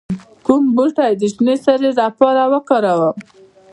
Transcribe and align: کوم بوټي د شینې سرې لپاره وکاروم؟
کوم 0.45 0.63
بوټي 0.75 1.11
د 1.19 1.23
شینې 1.33 1.55
سرې 1.65 1.91
لپاره 2.01 2.41
وکاروم؟ 2.53 3.15